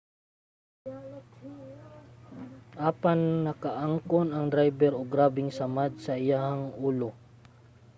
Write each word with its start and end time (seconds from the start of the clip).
apan 2.89 3.19
nakaangkon 3.45 4.27
ang 4.31 4.45
drayber 4.53 4.93
og 4.99 5.09
grabeng 5.13 5.49
samad 5.57 5.91
sa 6.05 6.13
iyahang 6.25 6.63
ulo 6.87 7.09